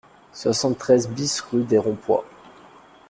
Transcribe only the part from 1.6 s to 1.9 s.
des